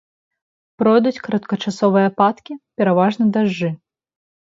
[0.81, 3.69] Пройдуць кароткачасовыя ападкі, пераважна дажджы.